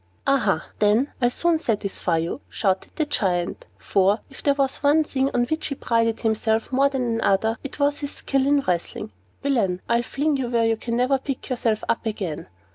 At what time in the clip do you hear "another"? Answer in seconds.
7.19-7.59